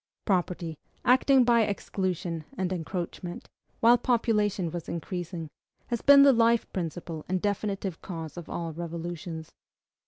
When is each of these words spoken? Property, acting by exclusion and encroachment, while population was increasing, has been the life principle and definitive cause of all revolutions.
Property, 0.25 0.79
acting 1.05 1.43
by 1.43 1.61
exclusion 1.61 2.43
and 2.57 2.73
encroachment, 2.73 3.47
while 3.81 3.99
population 3.99 4.71
was 4.71 4.89
increasing, 4.89 5.47
has 5.89 6.01
been 6.01 6.23
the 6.23 6.33
life 6.33 6.65
principle 6.73 7.23
and 7.29 7.39
definitive 7.39 8.01
cause 8.01 8.35
of 8.35 8.49
all 8.49 8.73
revolutions. 8.73 9.53